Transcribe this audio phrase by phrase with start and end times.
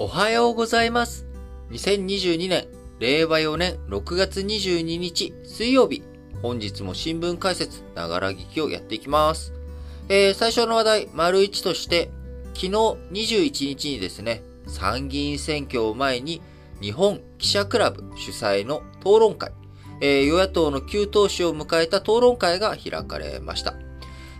[0.00, 1.26] おはようございます。
[1.72, 2.68] 2022年、
[3.00, 6.04] 令和4年6月22日水曜日、
[6.40, 9.52] 本日も新聞解説、ながら聞きをやっていきます。
[10.08, 12.12] えー、最初の話題、丸1として、
[12.54, 16.42] 昨日21日にですね、参議院選挙を前に、
[16.80, 19.50] 日本記者クラブ主催の討論会、
[20.00, 23.74] えー、与野党の旧党首を迎えた討論会が開かれました。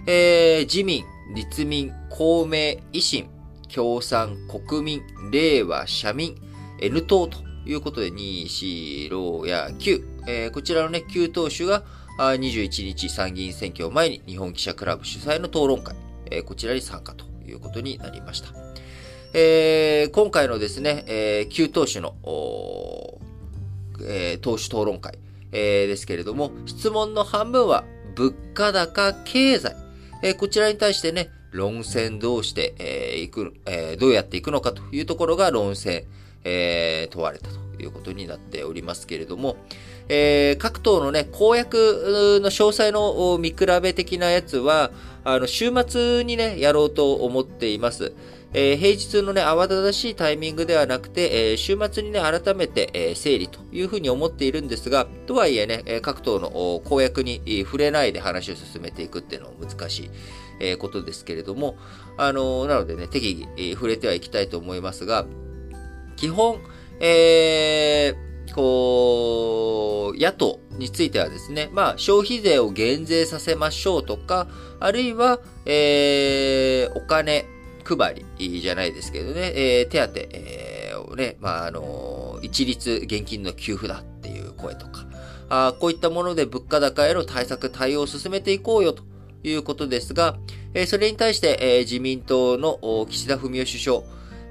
[0.06, 1.02] えー、自民、
[1.34, 3.28] 立民、公明、維新、
[3.74, 6.36] 共産、国民、令和、社民、
[6.80, 11.84] N 党ということで、2、4、6や9、えー、こちらのね、旧党首が
[12.18, 15.94] あ21日参議院選挙を前に日本記者クラブ主催の討論会、
[16.30, 18.48] えー、こちらに参加ということになりました。
[19.34, 22.14] えー、今回のですね、えー、旧党首の、
[24.02, 25.18] えー、党首討論会、
[25.52, 27.84] えー、ですけれども、質問の半分は
[28.16, 29.76] 物価高経済、
[30.22, 36.04] えー、こちらに対してね、論戦どうして、えー、いく、えー、どうやっていくのかというところが論戦、
[36.44, 39.56] えー、問われたということになっておりますけれども、
[40.08, 44.90] えー、各党のね、公約の詳細の見比べ的なやつは、
[45.24, 48.12] あの、週末にね、やろうと思っています。
[48.54, 60.10] えー、平日のね、慌ただしいタイミングではなくて、えー、週末にね、改めて、えー、整理というふうに思っているんですが、とはいえね、各党の公約に触れないで話を進めていくっていうのは難しい。
[60.60, 61.76] えー、ことですけれども、
[62.16, 65.26] あの、なのでね、適宜、えー、触れてはいきたいと思いますが、
[66.16, 66.60] 基本、
[67.00, 74.48] えー、こう、野党についてはですね、まあ、消費税を減税させましょうとか、
[74.80, 77.46] あるいは、えー、お金
[77.96, 85.06] 配りじゃないですけどね、えー、手当、えー、をね、まあ、あのー、一律現金の給付だっていう声とか、
[85.48, 89.02] あこういったもので物価高への対策、対応を進めていこうよと
[89.42, 90.38] いうことですが、
[90.74, 94.02] えー、それに対して、えー、自民党の岸田文雄首相、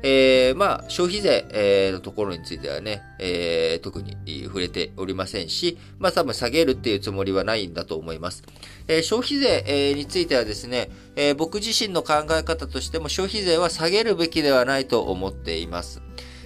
[0.04, 8.44] えー、まあ、消費税、えー、のところについてはね、えー、特に触れておりませんし、まあ多分下げるっていうつもりはないんだと思います。
[8.88, 16.02] えー、消費税、えー、についてはですね、えー、僕自身の考え方としても消費税は下げるべきではないと思っています。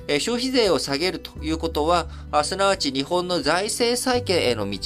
[0.08, 4.80] え、消費税を下げるということは、あすなわち日本の財政再建への道、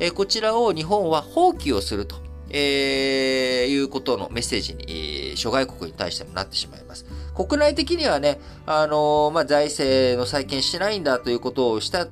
[0.00, 2.22] え、こちらを日本は放棄をすると。
[2.56, 7.04] えー、いうことのメッセージに、諸外国に対してもなってしまいます。
[7.34, 12.08] 国内的にはね、あのー、まあ、財政の再建しないんだということをした、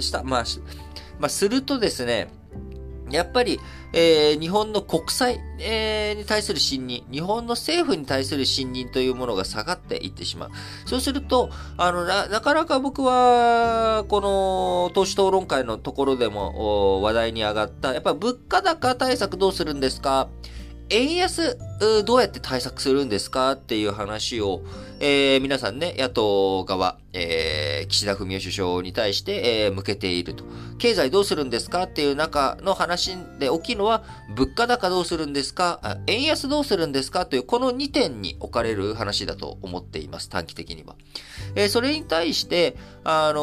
[0.00, 0.44] した、まあ、
[1.18, 2.28] まあ、するとですね、
[3.10, 3.60] やっぱり、
[3.92, 10.50] えー、日本の国債、えー、に対する信任、日本の政府に対する信任というものが下がっていってしまう。
[10.86, 20.28] そうすると、あの、な、なかなか僕は、この、党首討論会のところでも話題に上がった、やっぱ物価高対策どうするんですか？
[20.90, 21.58] 円安、
[22.04, 24.62] どうやって対策するんですかっていう話を、
[24.98, 30.44] えー、皆さんね、野党側、えー、岸田文雄首相に対して、えー、向けていると。
[30.78, 31.82] 経済どうするんですか？
[31.82, 34.04] っていう中の話で大きいのは、
[34.34, 35.98] 物価高どうするんですか？
[36.06, 37.26] 円安どうするんですか？
[37.26, 40.96] という、この2点に置かれる話だと思っています、短期的には。
[41.54, 43.40] えー、それに対して、あの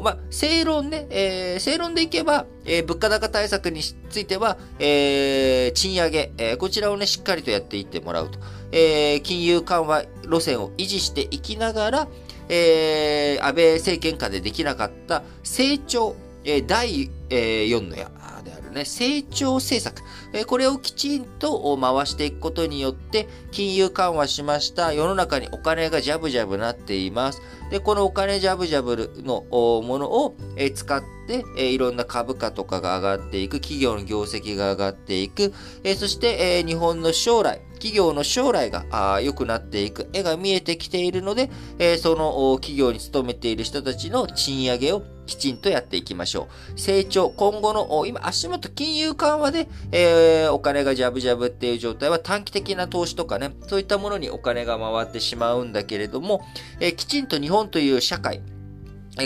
[0.00, 8.38] ー、まあ、正論ね、えー、正論でいけば、えー、物価高対策については、えー、賃上げ、えー、こちらをね、しっかりとやっていってもらうと。
[8.72, 12.08] えー、金融緩和路線を維持していきながら、
[12.48, 18.10] えー、安倍政権下でできなかった成長、えー、第、えー、4の矢
[18.44, 20.02] であるね、成長政策、
[20.32, 24.92] えー、これをきちんと回していくことによって、金融緩和しました。
[24.92, 27.42] 世の中にお金がジャブジャブなっています。
[27.70, 29.44] で、このお金ジャブジャブの
[29.82, 35.52] ものを、えー、使って、えー、いろんな株価とかが上がっていく、企業の業績が上がっていく、
[35.84, 46.80] えー、そして、えー、日本の将来、企業の将来が良くなっていく絵が見えてきているので、えー、その企業に勤めている人たちの賃上げをきちんとやっていきましょう。
[46.80, 56.44] 成長、今後の、今足元金融緩和で、えー、お金がジャブジャブっていう状態は短期的な投資とかね、そういったものにお金が回ってしまうんだけれども、
[56.80, 58.42] えー、きちんと日本という社会、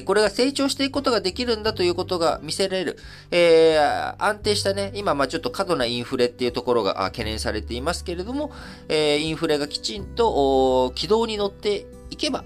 [0.07, 2.99] これが成長していくことができるんだということが見せられる。
[3.31, 8.53] えー、安定したね、今、まあちょっと過度なインフレっていうところが懸念されていますけれども、
[8.89, 12.45] えー、インフレがきちんと軌道に乗っていけば、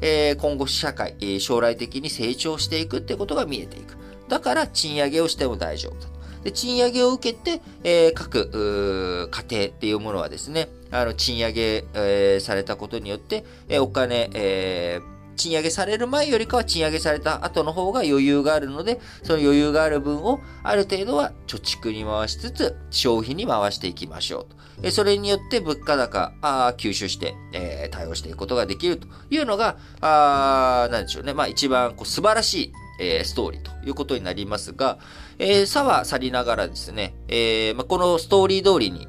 [0.00, 3.97] えー、今後社会、将来的に成長していくってことが見えていく。
[4.28, 6.18] だから賃上げをしても大丈夫だと。
[6.44, 15.00] で賃上げを受けて、えー、各家庭っていうものはですね、あの賃上げ、えー、されたことによって、えー、お金、え
[15.38, 24.58] 賃上げされる前よりかは賃上げされた後の方が余裕があるので、その余裕がある分をある程度は貯蓄に回しつつ、消費に回していきましょうと。
[24.82, 31.32] えそれによって物価高、あ吸収して、えー、対応していくことができるというのが、あなんでしょうね。
[31.32, 34.98] まあ一番こう素晴らしい、えー、ストーリーということになりますが、
[35.38, 39.08] えー、差は去りながらですね、えーまあ、このストーリー通りに、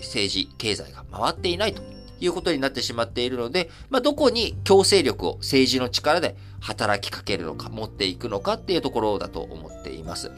[0.00, 1.82] 政治、経済が回っていないと
[2.20, 10.30] いうことになってしまっているので、まあ、どこに強制力を政治の力で働きかけるのか、持っていくのかっていうところだと思っています。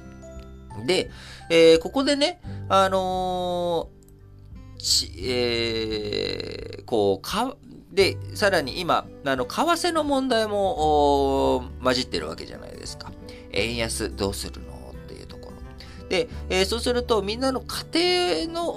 [0.87, 1.11] で、
[1.51, 3.89] え、ここでね、あの、
[4.79, 7.57] ち、え、こう、か、
[7.93, 13.11] で、さらに今、あの、為替の問題も、混じってるわけじゃないですか。
[13.51, 14.93] 円安どうするの？
[14.93, 17.61] っていうところで、えー、そうすると、みんなの
[17.93, 18.73] 家庭の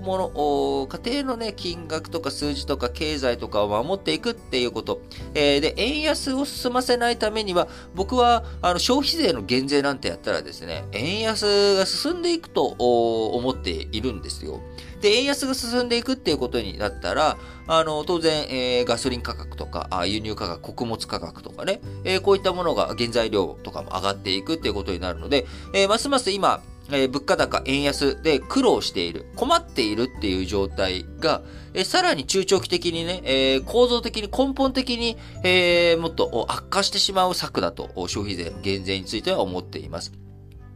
[0.00, 5.00] もの、家庭のね、金額とか数字とか経済とかを守っていくっていうこと。
[5.34, 14.60] えー、で、円安を進ませないためには、僕は、あの、消費税の減税なんてやったらですね、円安が進んでいくと思っているんですよ。
[15.04, 17.36] で、円安が進んでいくっていうことになったら、
[17.66, 31.42] あの、当然、えー、ガソリン価格とか、あ輸入価格、穀物価格とかね、えー、こういったものが原材料とかも上がっていくっていうことになるので、えー、ますます今、えー、物価高、円安で苦労している、困っているっていう状態が、
[31.74, 40.23] えー、さらに中長期的にね、えー、構造的に根本的に、えーもっと悪化してしまう策だと、消費税減税については思っています。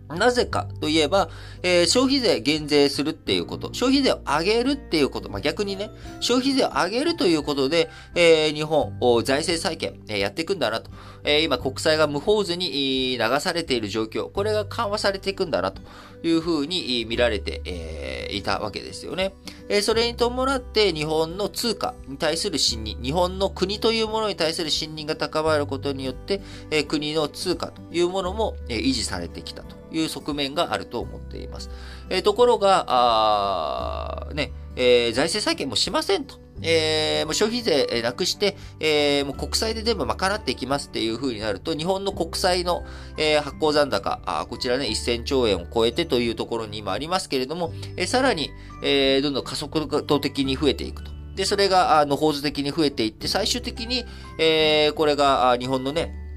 [0.08, 1.28] なぜかといえば、
[1.62, 5.90] えー、消費税減税するっていうこと、消費税を上げるっていうこと、まあ、逆にね、
[6.20, 8.92] 消費税を上げるということで、えー、日本、
[9.24, 10.90] 財政再建、えー、やっていくんだなと。
[11.24, 15.82] えー、今、国債が無法図に流されている状況、これが緩和されていくんだなと
[16.22, 19.34] いうふうに見られて、えー、いたわけですよね。
[19.68, 26.40] えー、それに伴って日本の通貨に対する信任、日本の国というものに対する信任が高まることによって、
[26.70, 29.77] えー、国の通貨というものも、えー、維持されてきたと。
[29.92, 31.70] いう側面があると思っています。
[32.10, 36.36] えー、ところが、ね、えー、財政再建もしませんと。
[36.62, 42.84] えー、もう消費税なくして、えー、もう国債で全部賄っていきますっていう風になると、日本の国債の、
[43.16, 48.50] えー、発行残高、あこちらね、1000兆円を超えてというところに今ありますけれども、えー、さらに、
[48.82, 51.10] えー、どんどん加速度的に増えていくと。
[51.36, 54.04] で、それが、あの、構図的に増えていって、最終的に、
[54.40, 56.27] えー、これが、日本のね、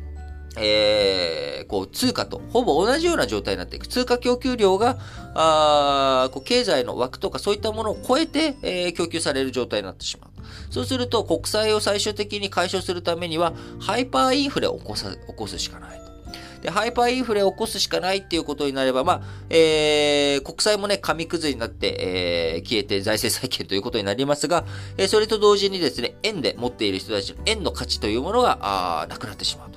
[0.57, 3.87] えー、こう、通貨とほぼ同じような状態になっていく。
[3.87, 4.97] 通貨供給量が、
[5.33, 10.31] あこう経済の枠とかそういったものを超えて、えー、供給される状態になってしまう。
[10.69, 16.11] そうすると、国債を最終的に解消するためには、ハイパーインフレを起こさ起こすしかないと。
[16.61, 21.95] で、ハイパーインフレを起こすしかないっていうことになれば、まあ、えー、国債もね、紙くずになって、
[22.57, 24.65] えー、消えて財政再建ということになりますが、
[24.97, 28.59] えー、それと同時にですね、円で持っている人たちの円の価値というものが、
[29.01, 29.70] あなくなってしまう。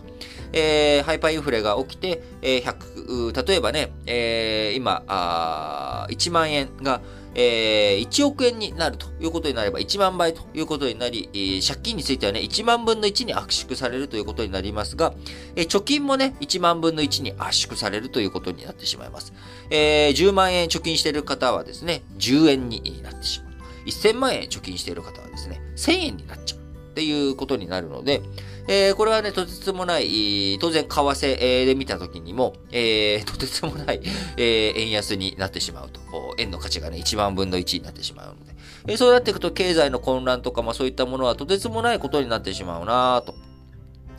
[0.57, 7.01] えー、ハイパーインフレが起きて、えー、100、例えばね、えー、今、あ1万円が、
[7.35, 15.13] えー、1億円になるということになれば1万倍ということになり、えー、借金についてはね、1万分の1に圧縮されるということになりますが、
[15.57, 19.33] えー、貯金もね、1万分の1に圧縮されるということになってしまいます。
[19.71, 23.55] えー、10万円貯金している方はですね、10円になってしまう。
[23.87, 26.64] 1000万円貯金している方はですね、1000円になっちゃう
[26.95, 28.23] っていうことになるので、
[28.69, 34.01] えー、これはね、とてつもない、当然、為替で見たときにも、えー、 とてつもない、
[34.37, 36.01] えー、円安になってしまうと。
[36.39, 38.55] 円の価値がね、1万分の1になってしまうので。
[38.87, 43.35] えー、そうなっていくと、経済の混乱とか、まあそういったものはとてつもないことになってしまうなと。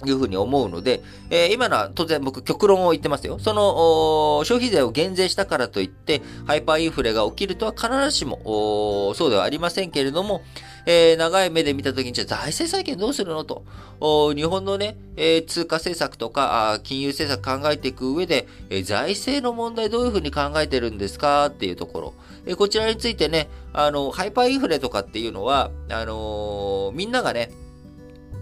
[0.10, 3.40] いうふうに思うので、えー、今のは当然僕極論を言ってますよ。
[3.40, 10.42] その、消費税を減税したからといって、ハイパーインフレが起きるとは必ずしも、そうではありませんけれども、
[10.88, 13.64] えー、長い目で見たときに、じゃあ財政再建どうするのと、
[14.36, 21.48] 日本のね、えー、通貨政策とか、金融政策考えていく上で、えー、財政の問題どういうふうに考えてるんですか？
[21.48, 22.14] っていうところ。
[22.46, 27.52] えー、こちらについてね、あの、ハイパーインフレとかっていうのは、あのー、みんながね、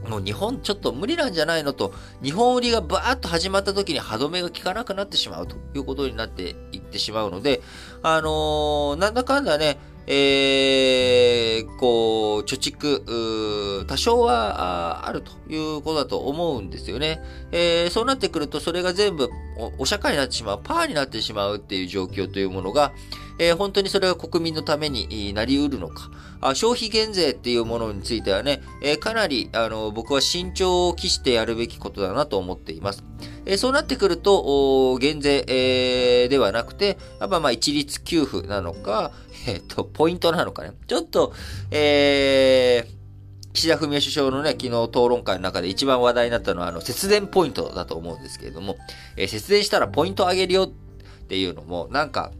[0.08, 7.62] もう日本ちょっと無理なんじゃないのと、日本売りがバーッと始まった時に歯止めが効かなくなってしまうということになっていってしまうので、
[8.02, 17.22] あのー、なんだかんだね、えー、こう、貯蓄、多少はあるということだと思うんですよね。
[17.52, 19.30] えー、そうなってくると、それが全部
[19.78, 22.92] お釈迦になってしまう、パーになってしまうっていう状況というものが、
[23.40, 26.10] えー、本当にそれが国民のためになり得るのか。
[26.42, 33.04] あ消費減税っていうものについてはね、えー、かなり、あの、僕は慎重を期してやるべきことだなと思っています。
[33.46, 39.12] えー、そうなってくると、減税、えー、ではなくて、やっぱまあ一律給付なのか、
[39.48, 40.72] えっ、と、ポイントなのかね。
[40.88, 41.34] ちょっと、
[41.72, 48.76] えー、岸田文雄首相のね、昨日討論会の中で一番話題になったのは、あの、節電ポイントだと思うんですけれども、
[49.16, 52.32] えー、節電したらポイント上げるよっていうのも、なんか、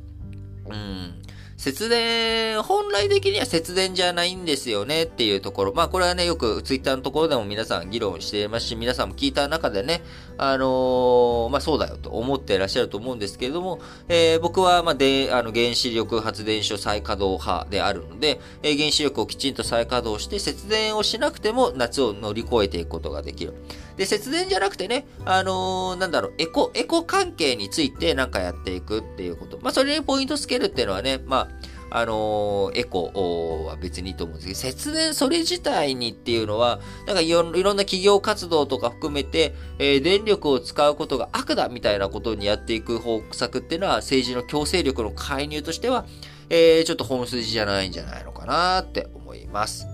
[0.66, 1.14] うん、
[1.58, 5.74] 節電、本来的には節電じゃないんですよねっていうところ。
[5.74, 10.02] まあこれはね、よくツイッターのところでも皆さん議論していますし、皆さんも聞いた中でね、
[10.38, 23.54] あのー、まあそうだよと思っていらっしゃると思うんですけれども、えー、僕はまあで、あの原子力発電所再稼働派であるので、えー、原子力をきちんと再稼働して節電をしなくても夏を乗り越えていくことができる。
[23.98, 29.60] で、節電じゃなくてね、あのー、なんだろう、エコ、エコ関係についてなんかやっていくっていうこと。
[29.62, 31.50] まあそれにポイントつけるっていうのはね、ま
[31.92, 46.06] あ、あのー、エコは別にいいと思うんですけど、節電それ自体にっていうのは、なんかいろんな企業活動とか含めて、えー、電力を使うことが悪だみたいなことにやっていく方策っていうのは、政治の強制力の介入としては、
[46.50, 49.86] えー、ちょっと本筋じゃないんじゃないのかなって思います。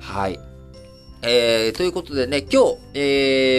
[0.00, 0.47] はい。
[1.22, 3.00] えー、ということでね、今日、え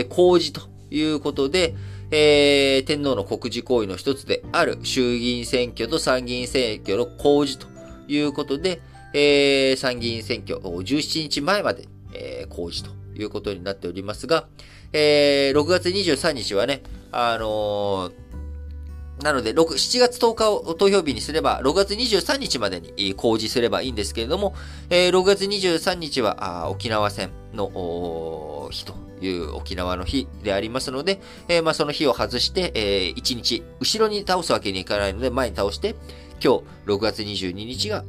[0.01, 1.75] ー、公示ということで、
[2.11, 7.67] えー、天皇の国事行為の一つである衆議院選挙と参議院選挙の公示と
[8.07, 8.81] いうことで、
[9.13, 14.47] えー、参議院選挙17日前まで、えー、公示ということになっておりますが、
[14.93, 18.28] えー、6月23日はね、あのー、
[19.23, 24.53] なので、6、7月10日を投票日にすれば、6月23日までに公示すればいいんですけれども、
[24.89, 35.95] えー、6月23日は沖縄戦の日という沖縄の日でありますので、えー、まあその日を外して、えー、1日後ろに倒すわけにいかないので、前に倒して、
[36.41, 38.05] 今日6月22日が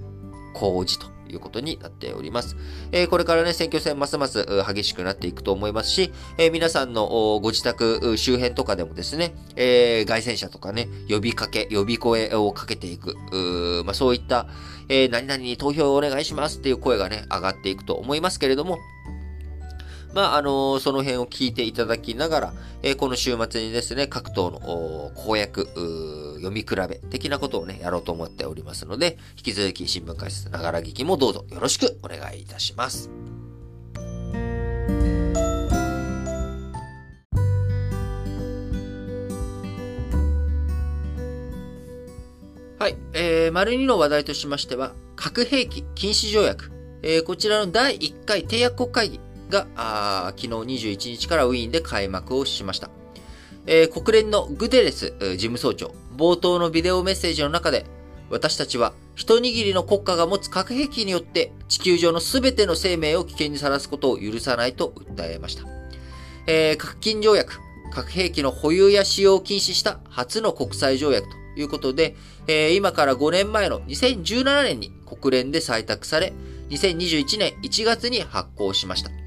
[0.54, 1.19] 公示と。
[1.30, 2.56] いうことになっております。
[2.92, 7.06] えー、これからね、選挙戦ますます激しくなっていくと思いますし、えー、皆さんの
[7.42, 13.14] ご自宅周辺とかでもですね、えー、外戦車とかね、呼びかけ、呼び声をかけていく、
[13.84, 14.46] まあ、そういった、
[14.88, 18.78] え何々に投票をお願いしますっていう声がね、上がっていくと思いますけれども、
[20.12, 22.52] まあ、あの、その辺を聞いていただきながら、
[22.82, 25.68] えー、この週末にですね、各党の公約、
[26.36, 33.10] 読み比べ的なことをね、やろうと思っておりますので、引き続き新聞解説ながら聞きもどうぞよろしくお願いいたします。
[42.78, 42.96] はい。
[43.12, 46.72] えー、丸2の話題としましては、核兵器禁止条約。
[47.02, 50.48] えー、こちらの第1回締約国会議が、あ昨日
[50.88, 52.90] 21日からウィーンで開幕をしました。
[53.66, 57.84] えー、国連のグテレス事務総長、冒頭のビデオメッセージの中で、
[58.30, 65.64] 私たちは一握りの国家が持つ核兵器によって地球上の全ての生命を危険にさらすことを許さないと訴えました。
[66.46, 67.60] えー、核禁条約、
[67.92, 72.16] 核兵器の保有や使用を禁止した初の国際条約ということで、
[72.46, 76.32] えー、今から5年前の2017年に国連で採択され、
[76.70, 79.19] 2021年1月に発行しました。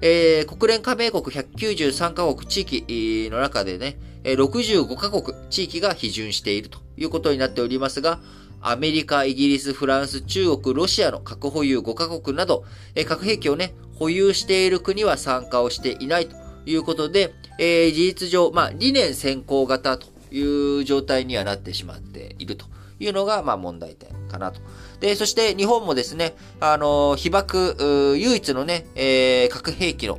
[0.00, 8.20] えー、国連加盟国193カ国地域の中でね、65カ国地域が批准しているということになっておりますが、
[8.60, 12.64] アメリカ、イギリス、フランス、中国、ロシアの核保有5カ国など、
[13.06, 16.36] 核兵器をね、保有している国は参加をしていないと
[16.66, 22.66] いうことで、えー、事実上、まあ、理念先行型という状態にはなってしまっていると
[23.00, 24.60] いうのが、まあ、問題点かなと。
[25.00, 30.18] で、そして日本もですね、あの、被爆、唯一のね、えー、核兵器の、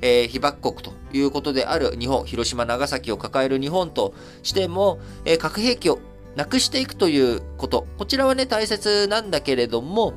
[0.00, 5.98] えー、被爆国ということである日本、広島、長崎を抱える日本としても、えー、核兵器を
[6.36, 10.14] なくしていくということ、こちらはね、大切なんだけれども、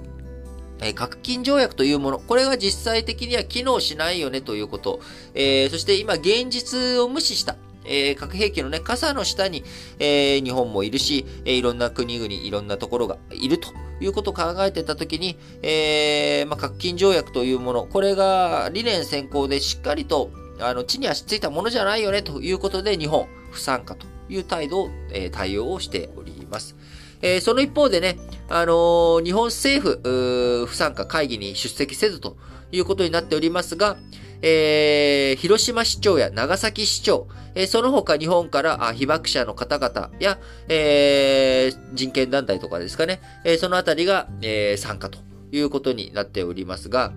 [0.81, 4.99] え核禁条約というもの、これが実際的には機能しないよねということ、
[5.35, 9.63] えー、そして今現実を無視した、えー、核兵器のね、傘の下に、
[10.00, 13.69] えー、日本もいるし、えー、いろんな国々、いろんなところがいると
[14.00, 26.75] いうことを考えてたときに、えー、まあ、核禁条約というもの、これが理念先行でしっかりと、あの、地に足ついたものじゃないよね、ということで、日本、不参加という態度を、えー、対応をしております。
[27.21, 28.17] えー、その一方でね、
[28.50, 32.35] あのー、日本政府、不参加会議に出席せずと
[32.71, 33.97] いうことになっておりますが、
[34.41, 45.19] えー、広島市長や長崎市長、えー、その他日本から被爆者の方々や、えー、人権団体とかですかね、えー、そのあたりが、えー、参加と
[45.51, 47.13] いうことになっておりますが、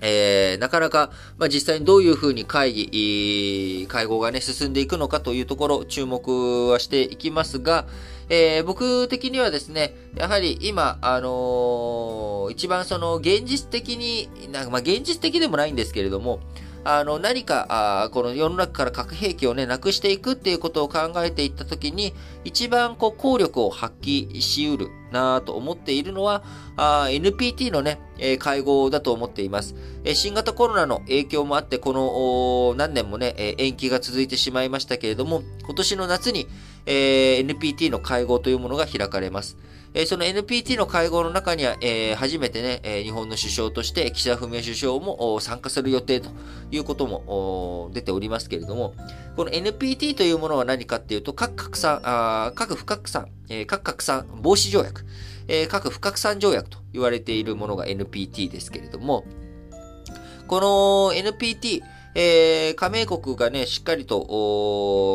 [0.00, 7.86] えー、なかなか、まあ、実際にどういうふうに会議、会合がね、進んでいくのかというところ、注目はしていきますが、
[8.30, 16.38] えー、僕的にはですね、やはり今、あのー、一番その現実的に、なんかまあ現実的でもないんですけれども、
[16.82, 26.42] あの、何か、この世の中から核兵器をね、なくしていくっていうことを考えていったときに、一番こう、効力を発揮しうる、なぁと思っているのは、
[26.78, 28.00] NPT のね、
[28.38, 29.74] 会合だと思っています。
[30.14, 36.46] 新型コロナの影響もあって、この何年もね、延期が続いてしまいましたけれども、今年の夏に、
[36.86, 39.56] え NPT の会合というものが開かれます。
[39.92, 46.30] えその NPT の会合の中には、え初めてね、え日本の首相として岸田文雄首相も参加する予定と
[46.70, 48.94] いうことも出ておりますけれども、
[49.36, 55.04] この NPT というものは何かっていうと、核拡散、あ核不拡散、え核拡散防止条約、
[55.48, 59.24] え核不拡散条約と言われているものが NPT ですけれども、
[60.46, 61.82] この NPT、
[62.14, 64.20] えー、加盟国がね、しっかりと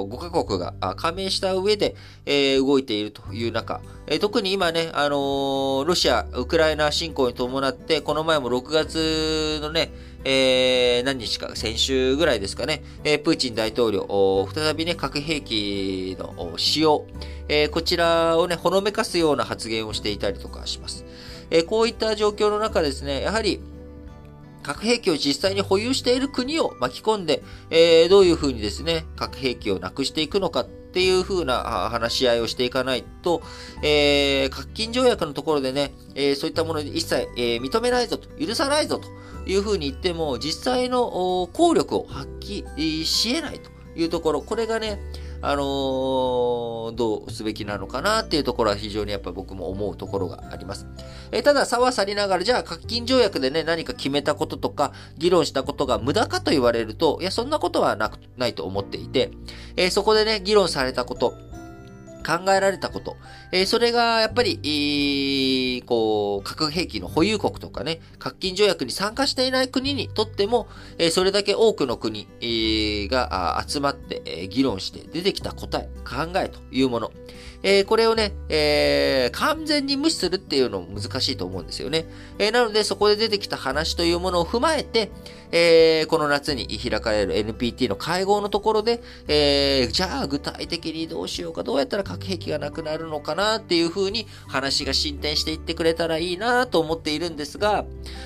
[0.10, 9.92] 5カ国が加盟した上で、えー、動いているという中、えー、特に今ね、あのー、ロシア、ウクライナ侵攻に伴って、この前も6月のね、
[10.24, 17.06] えー、何日か、先週ぐらいですかね、えー、プーチン大統領、再びね、核兵器の使用、
[17.48, 21.06] えー、こちらをね、ほのめかすような発言をしていたりとかします。
[21.52, 23.60] えー、こういった状況の中ですね、やはり、
[24.66, 33.44] 核兵器を実際に保有している国を巻き込んで、えー、どういうふうにですね、核兵器をなくしていくのかっていうふうな話し合いをしていかないと、
[33.84, 39.08] えー、核禁条約のところでね、えー、そういったもの一切、えー、認めないぞと、許さないぞと
[39.48, 45.00] いうふうに言っても、実際の効力を発揮し得ないというところ、これがね、
[45.42, 50.88] あのー、どうすべきなのかなっていうところは非常にやっぱ僕も思うところがあります。
[51.32, 59.32] えー、ただ、差は去りながら、じゃあ、課金条約でね、何か決めたこととか、議論したことが無駄かと言われると、いや、そんなことはなく、ないと思っていて、
[59.76, 61.34] えー、そこでね、議論されたこと、
[62.26, 63.18] 考えられたこと、
[63.56, 77.14] え、それがやっぱり、こう、核兵器の保有国とかね、核禁条約に参加していない国にとっても、え、それだけ多くの国、えー、が集まって、え、議論して出てきた答え、考えというもの、
[77.64, 82.06] え、これをね、え、完全に無視するっていうのも難しいと思うんですよね。
[82.38, 85.10] え、なので、そこで出てきた話というものを踏まえて、
[85.52, 97.84] え、この夏に開かれる NPT の会合のところで、え、じゃあ具体的にどうしようか、どうやったら核兵器がなくなるのかななっていう風に話が進展していってくれたらいいなと思っているんですが、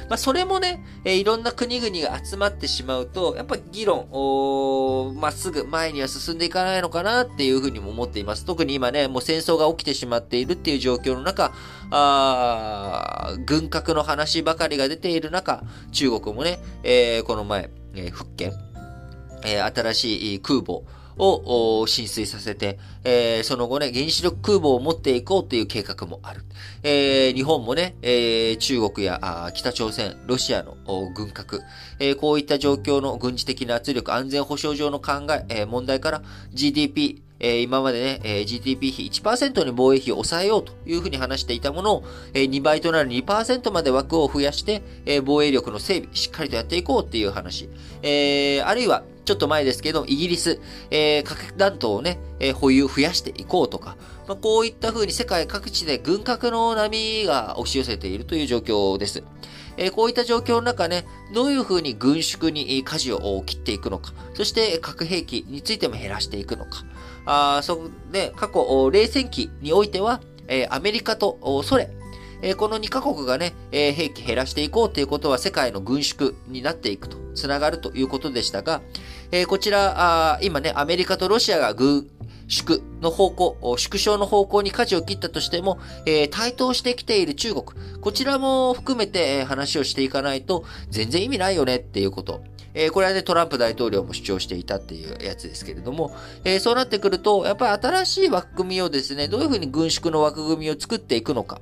[0.09, 4.07] まあ、それもね、え、いろんな国々が集まってしまうと、やっぱり議論、
[5.19, 8.45] まっすぐ前には進んでいかないのかなっていう風にも思っています。
[8.45, 11.53] 特に今ね、もう戦争が起きてしまっているっていう状況の中、
[11.91, 18.53] あ軍拡の話ばかりが出ている中、中国もね、えー、この前、えー、福建、
[19.43, 20.83] えー、新しい空母、
[21.19, 26.43] を浸水させて、えー、その後ね、原子力空母を持っていこうという計画もある。
[26.83, 30.77] えー、日本もね、えー、中国や北朝鮮、ロシアの
[31.13, 31.61] 軍拡、
[31.99, 36.21] え、こういった状況の軍事的な圧力、安全保障上の考え、え、問題から
[36.53, 42.03] GDP、え、今までね、え、GDP 比1%に防衛費を抑えようというふうに話していたものを、
[42.33, 47.69] え、2倍となる2%まで枠を増やして、え、防衛力の整備、しっかりとやっていこうっていう話。
[48.01, 53.95] え、あるいは、ちょっと前ですけど、イギリス、えー、核弾頭をね、えー、保有増やしていこうとか、
[54.27, 59.23] まあ、こういった風に世界各地で軍拡の波が押し寄せているという状況です。
[59.77, 66.83] え、こういった状況の中ね、どういう風に軍縮に舵を切っていくのか、そして核兵器についても減らしていくのか、
[67.27, 71.91] あそで、過去、冷戦期においては、え、アメリカとソ連、
[72.41, 78.81] え、この2カ国がね、え、兵器減らしていこうということは世界の軍縮になっていくと、つながるということでしたが、
[79.31, 82.09] えー、こちらあ、今ね、アメリカとロシアが軍
[82.47, 87.65] 縮の方向、縮小の方向に舵を切ったとしても、えー、台頭してきている中国、
[88.01, 92.41] こちらも含めて、え、話をしていかないと全然意味ないよねっていうこと。
[92.73, 101.61] えー、これはね、トランプ大統領も主張していたっていうやつですけれども、えー、そうなってくると、やっぱり新しい枠組みをですね、どういうふうに軍縮の枠組みを作っていくのか。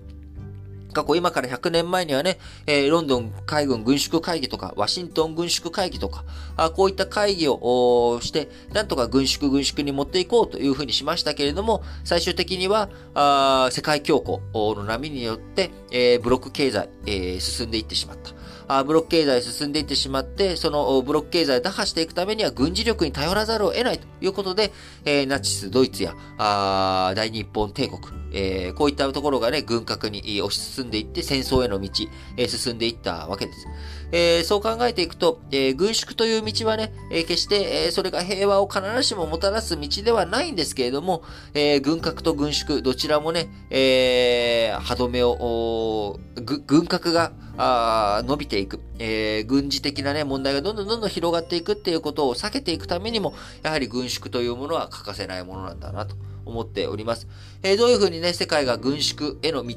[0.94, 6.24] 過去今から100年前にはね、えー、ロンドン海軍軍縮会議とか、ワシントン軍縮会議とか、
[6.56, 18.37] あこういった会議をして、なんとか軍縮軍縮に持っていこうというふうにしましたけれども、最終的には、あ世界恐慌の波によって、えー、ブロック経済、えー、進んでいってしまった。
[18.68, 24.72] あブロック経済進んでいってしまって、そのブロック経済を打破していくためには軍事力に頼らざるを得ないということで、
[25.06, 28.00] えー、ナチス、ドイツや、あ大日本帝国、
[28.34, 31.90] えー、こういったところがね、軍拡に推し進んでいって戦争への道、
[32.36, 33.68] えー、進んでいったわけです。
[34.12, 46.20] えー、そう考えていくと、えー、軍縮という道はね、えー、決して、えー、それが平和を必ずしももたらす道ではないんですけれども、えー、軍拡と軍縮、どちらもね、えー、歯止めを、
[46.66, 56.16] 軍拡があ伸びていく、えー、軍事的なね、問題がどんどんどんどん広がっていくっていうことを避けていくためにも、やはり軍縮というものは欠かせないものなんだなと
[56.46, 57.28] 思っております。
[57.64, 59.76] えー、どういうふうにね、世界が軍縮への道、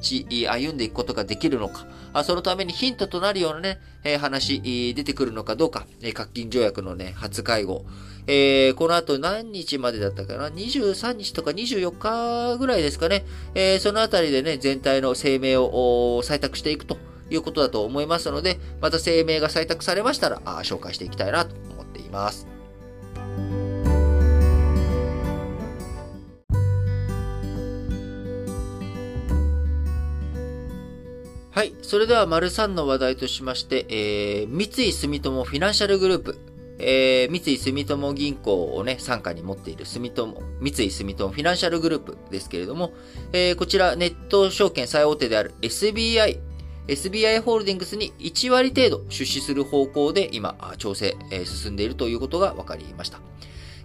[0.50, 4.60] 歩んでいくことができるのか、あそのためにヒントとなるようなね、えー、話、
[4.94, 7.86] 出てくるのかどうか、えー、核禁条約のね、初会合、
[8.26, 13.24] えー、この後何日までだったかな ?23 日とか24日ぐらいですかね。
[13.54, 16.98] えー、そのあたりでね、全体の声明を採択していくと
[17.30, 22.46] いうことだと思いますので、また声明が採択されましたら、あ紹介していきたいなと思っています。
[31.52, 31.74] はい。
[31.82, 36.38] それでは、丸3の話題としまして、えー、三井住友フィナンシャルグループ、
[36.78, 42.92] えー、三井住友銀行をね、傘下に持っている住友、三井住友フィナンシャルグループですけれども、
[43.32, 46.40] えー、こちらネット証券最大手である SBI、
[46.90, 53.20] SBI ホールディングスに1割程度出資する方向で今、調整、え、進んでいるということが分かりました。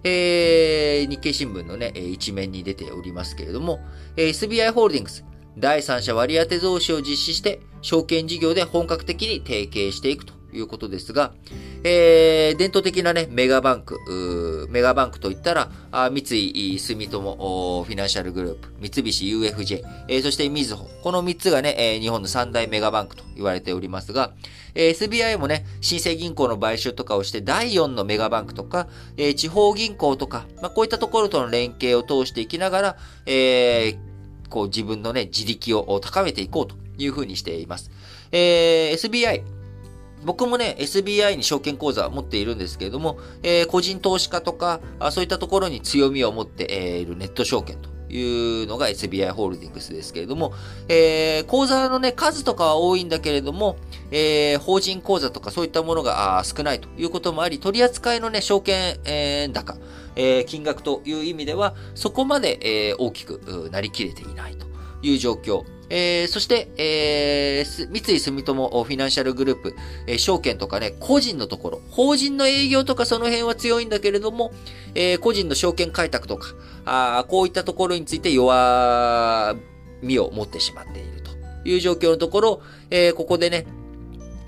[0.02, 3.78] えー、日経新聞のね、一面に出ておりますけれども、
[4.16, 5.24] SBI ホールディングス、
[5.56, 11.32] 第三者割当増資を実施して、証券事業で本格的に提携していくということですが、
[11.84, 20.88] えー、伝統的なね、メガバンク、メガバンクといったら、あ三井住友フィナンシャルグループ、三菱 UFJ、えー、そしてみずほ。
[21.02, 24.32] この三つがね、えー、日本の三大メガバンクと言われておりますが、
[24.74, 37.90] えー、SBI もね、新生銀行の買収とかをして、第4のメガバンクとか、えー、地方銀行とか、まあ、こういったところとの連携を通していきながら、えー、こう自分のね、自力を高めていこうというふうにしています。
[38.32, 39.42] えー、SBI、
[40.26, 44.80] 僕もね、SBI に証券口座を持っているんですけれども、えー、個人投資家とか、
[45.12, 50.52] そういったところに強みを持っているネット証券というのが SBI ホールディングスですけれども、
[50.88, 53.76] えー、口座のね、数とかは多いんだけれども、
[54.10, 59.76] えー、法人口座とかそういったものが少ないということもあり、取り扱いのね、証券、えー、高、
[60.16, 62.58] えー、金額という意味では、そこまで、
[62.88, 64.66] えー、大きくなりきれていないと
[65.02, 65.64] いう状況。
[65.88, 69.74] えー、そして、えー、三井住友フィナンシャルグループ、
[70.06, 74.52] えー、証券とかね、個人のところ、法人の営業とかその辺は強いんだけれども、
[74.94, 79.56] えー、個人の証券開拓とか、あこういったところについて弱
[80.02, 83.66] みを持ってしまっているという状況のところ、えー、ここでね、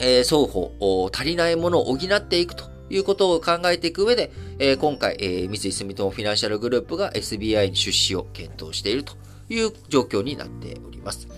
[0.01, 9.14] えー、双方、足りないものを補っていくということを考えていく上で、えー、今回、えー、三井住友フィナンシャルグループが SBI に出資を検討していると
[9.48, 11.28] いう状況になっております。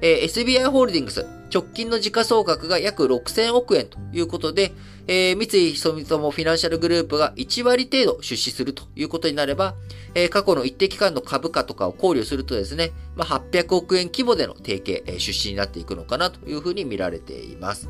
[0.00, 4.72] えー、SBI ホールディングス、直近の時価総額が約6000億円ということで、
[5.06, 9.74] えー、三井住友フィナンシャルグループが1割程度出資するということになれば、
[10.14, 17.88] えー、過去の一定期間の株価とかを考慮するとですね、まあ、800億円規模での提携、えー、出資になっていくのかなというふうに見られています。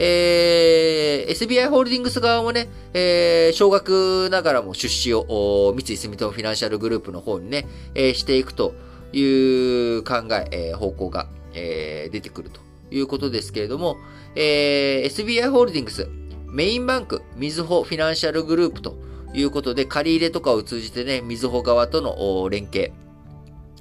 [0.00, 8.74] えー、SBI ホールディングス側もね、えー、少額ながらも出資を、三井住友フィナンシャルグループの方にね、えー、していくと
[9.12, 13.96] いう考え、方向が、出てくるということですけれども、
[14.34, 16.08] SBI ホールディングス、
[16.46, 18.96] メインバンク、みずほフィナンシャルグループと
[19.34, 22.92] いうことで、借り入れとかを通じてね、みずほ側との連携、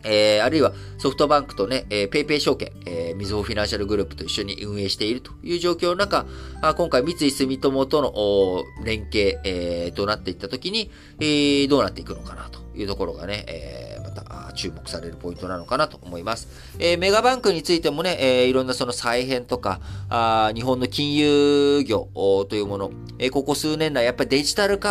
[0.04, 6.26] えー、あるいはソフトバンクとね、えー、ペイペイ証券、えー、みずほフィナンシャルグループと一緒に運営しているという状況の中、
[6.62, 16.48] あ今回三井住友との連携、えー、となっていったときに、えー、どうなっていくのかなというところがね、えー、た注目されるポイントなのかなと思います。
[16.80, 22.10] えー、メガバンクについてもね、えー、いろんなその再編とか、あ日本の金融業
[22.50, 24.90] というもの、えー、ここ数年来やっぱりデジタル化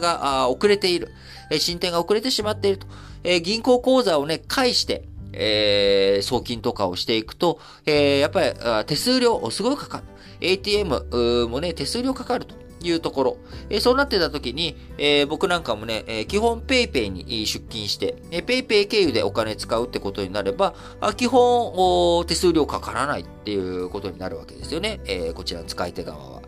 [0.00, 1.10] が遅れている、
[1.50, 2.86] え、進展が遅れてしまっていると。
[3.24, 10.04] え、銀行口座をね、返して、えー、送金とかをしていくと、えー、やっぱり手数料すごいかかる。
[10.40, 13.36] ATM もね、手数料かかるというところ。
[13.70, 25.00] え、そうなってた時に、えー、僕なんかもね、え、基本 PayPay に出勤して、えー、PayPay 経由でお金使うってことになれば、あ基本お手数料かからないっていうことになるわけですよね。
[25.06, 26.47] え、こちらの使い手側は。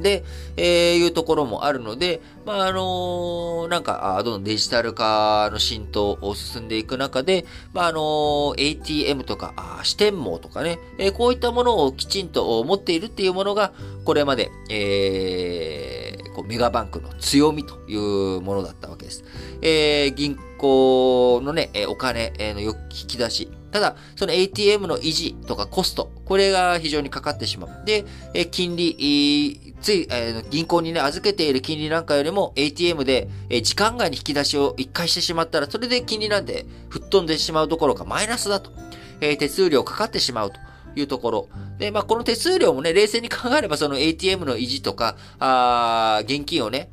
[0.00, 0.24] で、
[0.56, 13.72] えー、いうところもあるので、まあ、あのー、なんか、どんどんデジタル化の浸透を進んでいく中で、まあ、あのー、ATM とか、あ支店網とかね、えー、こういったものをきちんと持っているっていうものが、
[14.04, 19.24] これまで、えー、こうメガバンクの強みというものだったわけです。
[19.60, 27.86] えー、銀行のね、お金の引き出し、ただ、その ATM の維持とかコスト、これが非常にかかってしまう。
[27.86, 28.04] で、
[28.50, 38.70] 金利、つい、えー、銀行にね、預けている金利なんかよりも ATM で、えー、時間外に引き出しを一回してしまったら、それで金利なんで吹っ飛んでしまうどころかマイナスだと。
[39.20, 40.58] えー、手数料かかってしまうと。
[40.94, 41.48] いうところ。
[41.78, 46.90] で、まあ、この手数料もね、冷静に考えれば、その ATM の維持とか、あ現金をね、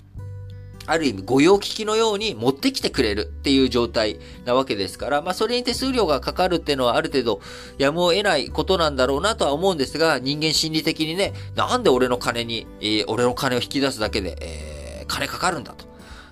[0.89, 7.41] ある意味、御用聞きのように持ってきてくれるっていう状態なわけですから、まあ、それに手数料がかかるっていうのはある程度、
[7.78, 15.86] やむを得ないことなんだろうなとは思うんですが、人間心理的にね、なんで俺の金に、えー、俺の金を引き出すだけで、えー、金かかるんだと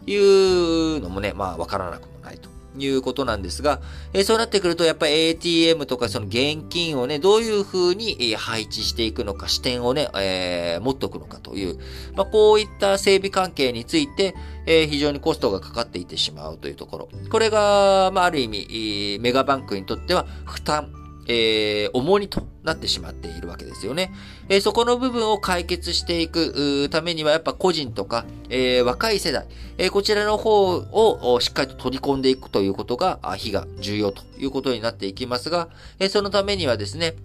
[0.09, 2.56] いうのもね、まあ、わからなくもないと。
[2.79, 3.81] いうことなんですが、
[4.13, 11.77] え、そうなってくると、やっぱり ATM とかその現金をね、どういうふうに配置していくのか、視点をね、えー、持っておくのかという、
[12.15, 14.35] まあ、こういった整備関係について、
[14.65, 17.09] えー、非常にコストがかかっていってしまうというところ。
[17.29, 20.91] これが、まあ、ある意味、メガバンクにとっては負担
[21.27, 24.12] えー、重荷となってしまっているわけですよね。
[24.49, 37.15] えー、そこの部分を解決していくためには、やっぱ個人とか、えー、若い世代、えこちらの方をしっかりと取り込んでいくということが、日が重要ということになっていきますが、えそのためにはですね、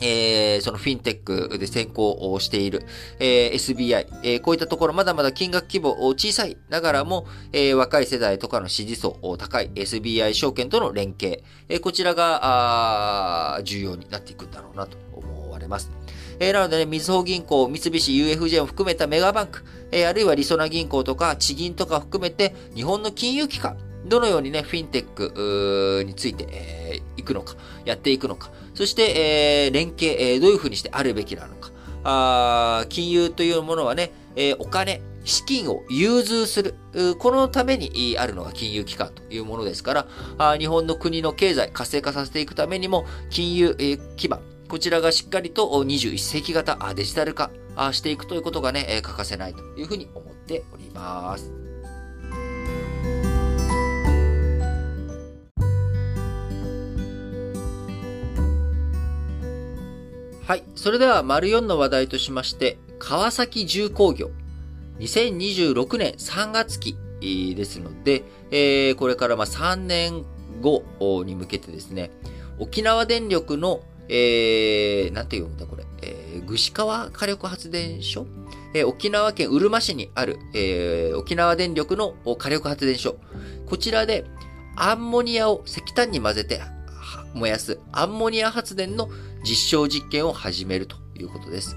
[0.00, 2.84] えー、そのフィンテックで先行をしている、
[3.18, 15.90] えー、SBI、えー、こういったところ、まだまだ金額規模小さいながらも、えー、若い世代とかの支持層高い SBI 証券との連携、えー、こちらが、あ重要になっていくんだろうなと思われます。
[16.40, 31.72] えー、なのでね、みずほ銀行、三菱 UFJ を含めたメガバンク、えー、あるいはりそな銀行とか地銀とか含めて、日本の金融機関、どのようにね、フィンテックについて、えー、行くのか、やっていくのか、そして、えー、連携、えー、どういうふうにしてあるべきなのか、
[32.04, 36.76] あ金融というものはね、えー、お金、資金を融通する。
[37.18, 40.06] このためにあるのが金融機関というものですか
[40.38, 47.50] ら、日本の国の経済活性化させていくためにも、金融基盤、こちらがしっかりと21世紀型デジタル化
[47.90, 51.67] していくということがね、欠かせないというふうに思っております。
[60.48, 60.64] はい。
[60.76, 64.30] それでは、丸4の話題としまして、川崎重工業。
[64.98, 66.96] 2026年3月期
[67.54, 70.24] ですので、えー、これからま3年
[70.62, 70.82] 後
[71.24, 72.10] に向けてですね、
[72.58, 78.26] 沖縄電力の、えー、なんて読むんだこれ、えー、串川火力発電所、
[78.72, 83.16] えー、沖縄県うるま市にある、えー、沖縄電力の火力発電所。
[83.66, 84.24] こちらで、
[84.76, 86.62] アンモニアを石炭に混ぜて
[87.34, 89.10] 燃やすアンモニア発電の
[89.42, 91.76] 実証実験を始めるということです。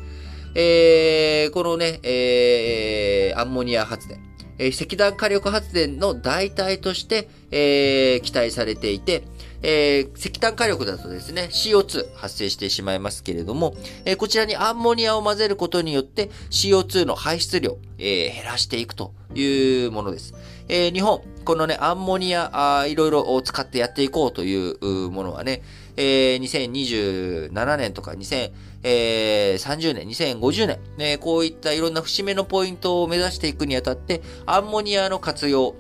[0.54, 4.20] えー、このね、えー、アンモニア発電、
[4.58, 9.24] えー、石炭火力発電の代替として、えー、期待されていて、
[9.64, 20.34] えー、石炭火力だとですね、CO2 発生してしまいますけれども、えー、こちらにアンモニアを混ぜることによって CO2 の排出量、えー、減らしていくというものです。
[20.68, 25.62] えー、日本、このね、アンモニア、あいろいろ使ってやっていこうというものはね、
[26.04, 35.76] えー、2027年とか2030年、2050年、ね、こういったいろんな節目のポイントを目指していくにあたって、アンモニアの活用、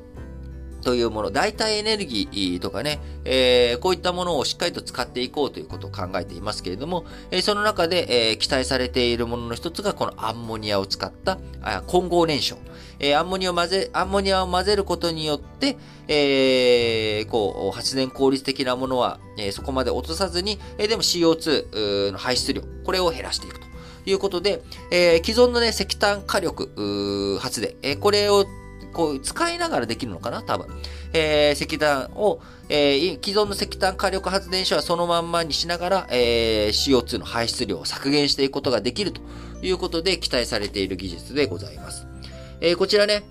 [0.82, 12.60] というもの、代替エネルギーとかね、えー、こういったものをしっかりと使っていこうということを考えていますけれども、えー、その中で、えー、期待されているものの一つがこのアンモニアを使ったあ混合燃焼。
[13.04, 15.76] えアンモニアを混ぜ、アンモニアを混ぜることによって、
[16.08, 23.72] えこう、発電効率的なものは、えそこまで落とさずに、えでも CO2 の排出量、これを減らしていくと。
[24.06, 28.46] いうことで、え既存のね、石炭火力発電、えこれを
[28.92, 30.42] こう使いながらできるのかな？
[30.42, 30.68] 多分。
[31.14, 39.22] えー、石炭を、えー、既存の石炭火力発電所はそのまんまにしながら、えー、CO2 の排出量を削減していくことができると
[39.62, 42.08] いうことで期待されている技術でございます。
[42.62, 43.24] えー、こちらね、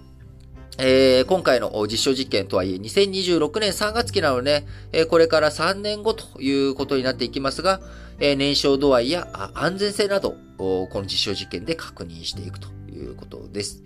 [0.79, 7.81] えー、今回の実証実験とはいえ、2026年3月期なので、ね、えー、これから3年後ということになっていきますが、
[8.19, 13.83] えー、燃焼度合いや安全性など、この実証実験で確認していくということです。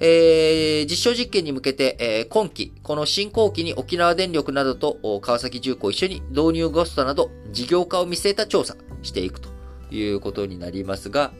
[0.00, 9.48] えー、実証実験に向けて、えー、今期、この新工期に沖縄電力などと川崎重工一緒に導入コストなど事業化を見据えた調査していくと
[9.90, 11.32] いうことになりますが、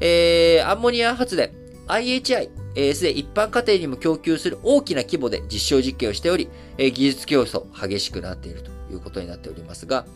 [0.00, 1.50] えー、アンモニア発電、
[1.86, 10.06] IHI、す、えー、で、一般家庭にも供給する大きな規模で実証実験をしており、え、技術競争激しくなっているということになっておりますが、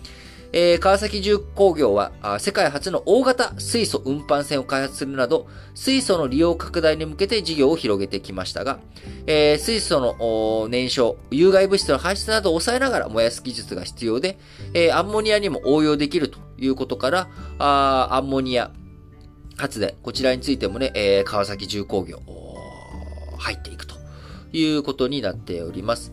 [0.53, 8.79] えー、川崎重工業は世界初の大型水素運搬船を開発するなど、水素の利用拡大に向けて事業を広げてきましたが、
[9.27, 14.39] えー、水素の燃焼、有害物質の排出などを抑えながら燃やす技術が必要で、
[14.75, 18.71] えー、アンモニアにも応用できるということから、あアンモニア
[19.57, 22.21] 発電、こちらについてもね、えー、川崎重工業、
[23.39, 23.95] 入っていくと
[24.53, 26.13] いうことになっております。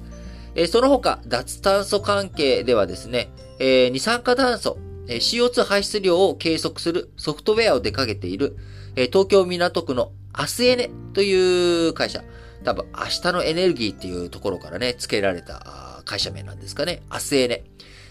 [0.68, 8.58] その他、脱炭素関係ではですね、えー、二酸化炭素、えー、CO2 排出量を計測するソフトウェアを出かけている、
[8.96, 12.24] えー、東京港区のアスエネという会社。
[12.64, 17.02] 多分明日のエネルギーっていうところからね、付けられた会社名なんですかね。
[17.10, 17.64] アスエネ。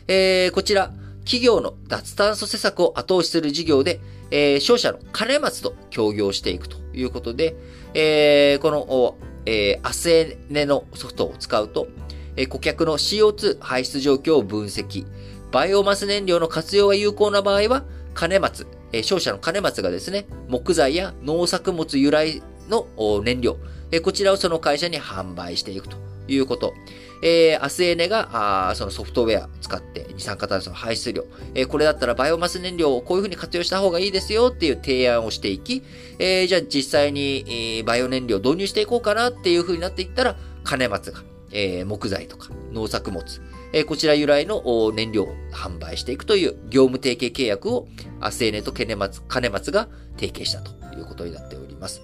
[0.06, 0.92] えー、こちら、
[1.24, 7.54] 企業の脱炭素施策を後押しする事業で、えー、商社の金松と協業していくということで、
[7.92, 11.88] えー、この、えー、アスエネのソフトを使うと、
[12.36, 15.04] えー、顧客の CO2 排出状況を分析、
[15.50, 17.84] バイオマス燃料の活用が有効な場合は、
[18.14, 22.86] 金松、えー、商社の金松がですね、木材や農作物由来の
[23.22, 23.56] 燃料、
[23.90, 26.74] えー、こちらをその会社に販売していくということ。
[27.22, 35.82] えー、アスエネが、あそのソフトウェア使って二酸化炭素の排出量、えー、これだったらバイオマス燃料をこういう風に活用した方がいいですよっていう提案をしていき、
[36.18, 43.24] えー、じゃあ実際に、えー、バイオ燃料を導入していこうかなっていう風になっていったら、金松が、えー、木材とか農作物、
[43.72, 47.86] え、こちら由来の燃料を販売していくという業務提携契約を
[48.20, 52.02] アスエネと金松金松が提携したということになっております。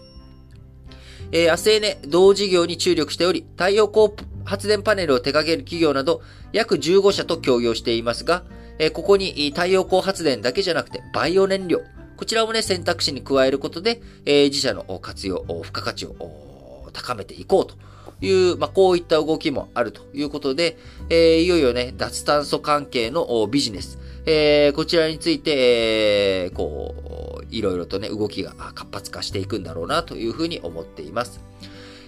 [1.32, 4.12] えー、アスエネ同事業に注力しており、太陽光
[4.44, 6.20] 発電パネルを手掛ける企業など
[6.52, 8.44] 約15社と協業していますが、
[8.78, 11.80] えー、ここに太陽光発電だけじゃなくてバイオ燃料、
[12.16, 17.76] こちらをね、選択肢に加えることで、えー、自社の活用、付加価値を高めていこうと
[18.20, 20.78] いう、まあ、こういった動きもあるということで、
[21.10, 31.40] えー、いよいよね、脱炭素関係のビジネス、えー、こちらについて、えー、こう、いろいろとね、動きが活発化していくんだろうなというふうに思っています。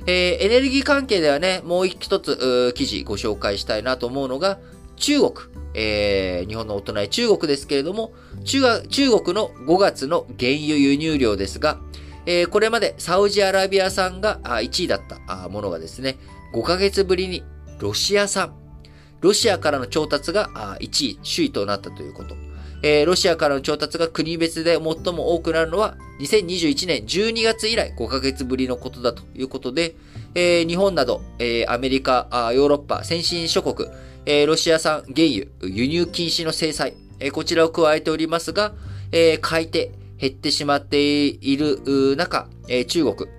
[0.06, 4.58] えー、エネルギー関係ではね、もう一つ、記事ご紹介したいなと思うのが、
[4.96, 5.32] 中国。
[5.78, 8.14] えー、日本のお隣中国ですけれども、
[8.44, 11.78] 中中国の5月の原油輸入量ですが、
[12.26, 16.16] えー、これまでサウジアラビア産が1位だったものがですね、
[16.52, 17.44] 5ヶ月ぶりに
[17.78, 18.54] ロシア産、
[19.20, 22.34] ロシアからの調達が1位、首位となったということ。
[22.82, 24.82] えー、ロシアからの調達が国別で最
[25.14, 29.96] も多くなるのは2021年12月以来5ヶ月ぶりのことだということで、
[30.34, 33.88] えー、日本など、えー、アメリカ、ヨーロッパ、先進諸国、
[34.26, 38.74] えー、ロシア産原油輸入禁止の制裁、えー、こちらを加えておりますが、
[39.10, 43.30] えー、買い手、減ってしまっている中、え、中国、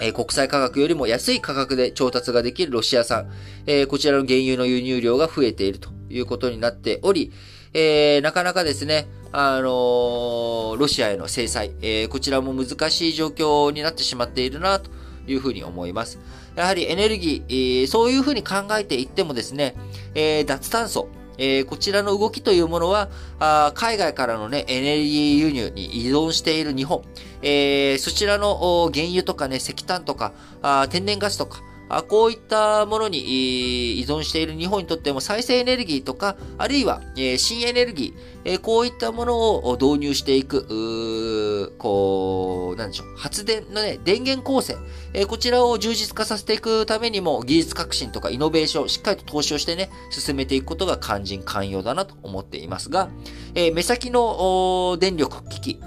[0.00, 3.30] え、国際価格よりも安い価格で調達ができるロシア産、
[3.66, 7.32] え、こちらの原油の輸入量が増えているということになっており、
[7.74, 14.90] え、なかなかですね、あの、ロシアへの制裁、え、こちらも難しい状況になってしまっているな、と
[15.28, 16.18] いうふうに思います。
[16.56, 19.76] やはりエネルギー、そういうふうに考えていってもですね、
[20.14, 21.08] え、脱炭素、
[21.40, 27.02] えー、こちらの動きというものは、あ海外からのね、エネルギー輸入に依存している日本、
[27.42, 44.76] えー、そちらの原油とかね、石炭とか、あ天然ガスとか、あこういったものに依存している日本にとっても再生エネルギーとか、あるいは、え、新エネルギー、え、こういったものを導入していく、こう、なんでしょう、発電のね、電源構成、
[45.14, 53.08] え、こちらを充実化させていくためにも技術革新とかイノベーション、しっかりと投資をしてね、進めていくことが肝心肝要だなと思っていますが、
[53.56, 55.80] え目先の電力機器、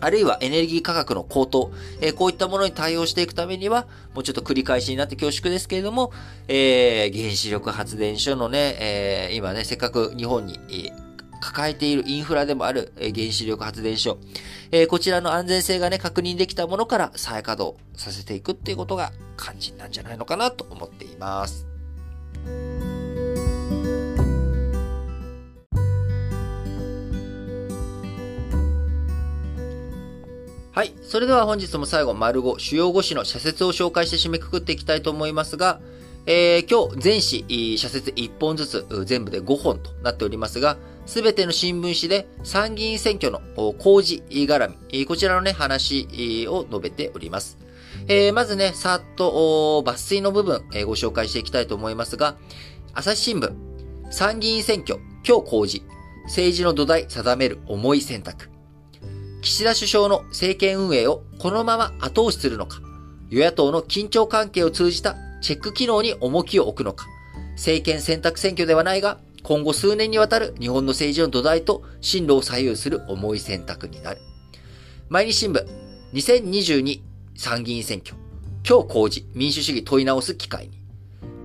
[0.00, 6.12] あるいはエネルギー価格の高騰、えー、こういったものに対応していくためには、もうちょっと繰り返しになって恐縮ですけれども、
[6.48, 10.92] えー、原子力発電所のね、えー、今ね、せっかく日本に、えー、
[11.40, 14.18] 抱えているインフラでもある、原子力発電所、
[14.70, 21.66] えー、こちらの安全性がね、確認できたものから再稼働させていくっていうことが肝心なんじゃないのかなと思っています。
[30.78, 30.94] はい。
[31.02, 35.80] それでは本日も最後、丸5、主要5紙の社説を紹介して締めくくっていきたいと思いますが、
[36.24, 43.40] えー、今日、全紙、社説1本ずつ、全部で5本となっておりますが、すべての新聞紙で参議院選挙の
[43.72, 47.58] 公示絡み、こちらのね、話を述べております。
[48.06, 52.36] えー、まずね、さっと抜粋の部分、えー、ご紹介していきたいと思いますが、
[52.94, 53.52] 朝日新聞、
[54.12, 55.84] 参議院選挙、今日公示、
[56.26, 58.56] 政治の土台定める重い選択。
[59.40, 62.80] 岸田首相の政権運営をこのまま後押しするのか、
[63.30, 67.06] 与野党の緊張関係を通じたチェック機能に重きを置くのか、
[67.52, 74.20] 政権選択選挙ではないが、今後数年にわたる日本の政治の土台と進路を左右する重い選択になる。
[75.08, 75.64] 毎日新聞、
[76.12, 77.00] 2022
[77.36, 78.16] 参議院選挙、
[78.68, 80.82] 今日公示、民主主義問い直す機会に、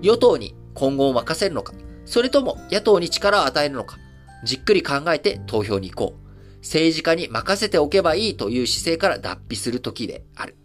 [0.01, 1.73] 与党に今後を任せるのか、
[2.05, 3.97] それとも野党に力を与えるのか、
[4.43, 6.22] じっくり考えて投票に行こう。
[6.63, 10.55] 政治家に任せておけばいいという姿勢から脱皮する時である。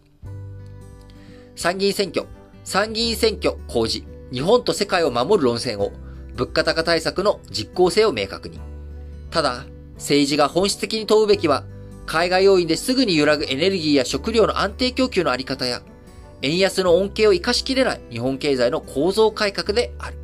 [1.55, 2.25] 参議院選挙、
[2.63, 5.91] 参議院選挙公示、日本と世界を守る論戦を、
[6.35, 8.59] 物価高対策の実効性を明確に。
[9.29, 11.65] ただ、政治が本質的に問うべきは、
[12.05, 15.81] 海外要因ですぐに揺らぐエネルギーや食料の安定供給のあり方や、
[16.41, 20.17] 円安の恩恵を生かしきれない日本経済の構造改革である。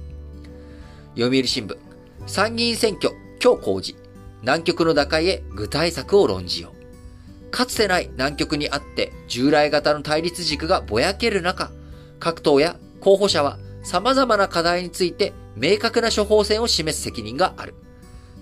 [1.17, 1.77] 読売新聞、
[2.25, 3.13] 参議院選挙、
[3.43, 4.04] 今日公示。
[4.45, 7.49] 南極の打開へ具体策を論じよう。
[7.49, 11.71] かつてない南極にあって従来型の対立軸がぼやける中、
[12.19, 17.73] 各党や候補者は様々な課題について明確な処方箋を示す責任がある。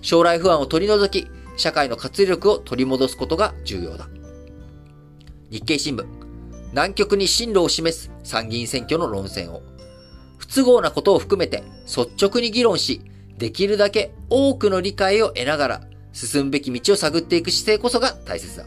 [0.02, 1.26] 将来不安を取り除き、
[1.56, 4.06] 社会の活力を取り戻すことが重要だ。
[5.50, 6.04] 日経新聞、
[6.72, 9.62] 南極に進路を示す参議院選挙の論戦を、
[10.36, 13.00] 不都合なことを含めて率直に議論し、
[13.38, 15.80] できるだけ多くの理解を得ながら
[16.14, 18.64] 進むべき道を探っていく姿勢こそが大切だ。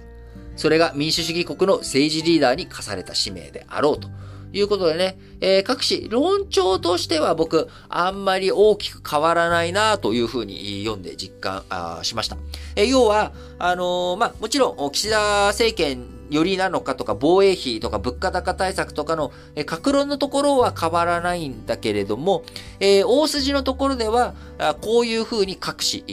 [0.56, 4.10] それが民主主義国の政治リーダーに課された使命であろうと
[4.54, 12.38] いうことでね、えー、各紙、論調としては僕、あんまり大きく変わらないなというふうに読んで実感あしました。
[12.76, 22.44] えー、要は、あのー、まあ、もちろん、岸田政権よりなのかとか、防衛費とか物価高対策とかの、えー、格論のところは変わらないんだけれども、
[22.80, 26.12] えー、大筋のところでは、あこういうふうに各紙、え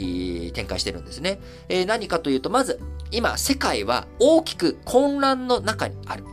[0.49, 1.41] ー、展開してるんですね。
[1.69, 2.81] えー、何かというと、まず、
[3.11, 6.25] 今、世界は大きく混乱の中にある。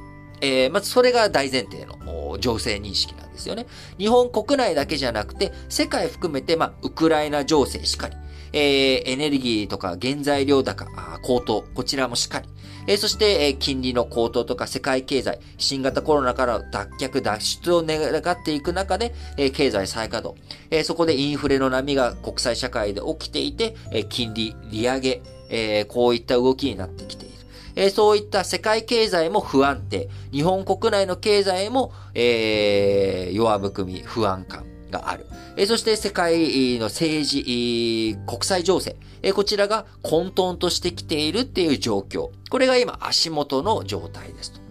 [0.41, 3.67] えー、まずそれが大前提の情勢認識なんですよね。
[3.97, 8.15] 日本国内だけじゃなくて、世界含めて、まあ、ウクライナ情勢しかり、
[8.53, 10.85] えー、エネルギーとか原材料高、
[11.21, 12.49] 高騰、こちらもしかり、
[12.87, 27.30] えー、そして、えー、金利の高騰とか世界経済、新型コロナから脱却、脱出を願っていく中で、えー、経済再稼働、えー、そこでインフレの波が国際社会で起きていて、えー、金利、利上げ、えー、こういった動きになってきて。
[27.75, 35.25] えー、そういった世界経済も不安定、日本国内の経済も、えー、弱含み、不安感がある。
[35.57, 42.29] えー、そして世界の政治、国際情勢、え、こちらが混沌としてきているっていう状況。
[42.49, 44.61] これが今足元の状態ですと。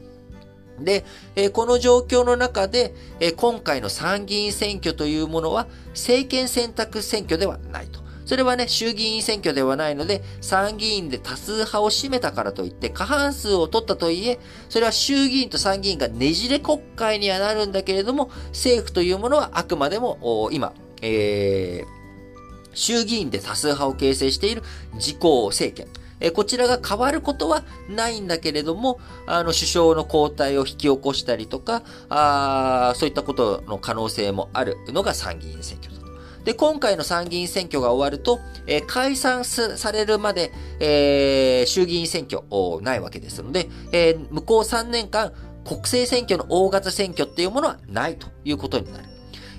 [0.80, 1.04] で、
[1.36, 8.00] え、この状況の中で、え、今回の参議院選挙というものは政権選択選挙ではないと。
[8.30, 20.72] それはね、衆議院選挙ではないので、参議院で多数派を占めたからといって、過半数を取ったといえ、それは衆議院と参議院がねじれ国会にはなるんだけれども、政府というものはあくまでも、今、
[21.02, 21.86] えー、
[22.72, 24.62] 衆議院で多数派を形成している
[24.94, 25.92] 自公政権。
[26.20, 35.99] えこちらが変わることはないんだけれども、あの、首相の交代を引き起こしたりとか、あそういったことの可能性もあるのが参議院選挙
[36.44, 42.42] で、今回の参議院選挙が終わると、えー、解散されるまで、えー、衆議院選挙
[42.82, 45.32] ないわけですので、えー、向こう3年間、
[45.64, 49.04] 国政選挙の大型選挙っていうものはないということになる。